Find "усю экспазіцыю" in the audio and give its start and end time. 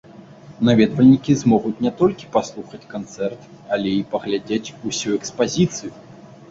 4.93-5.91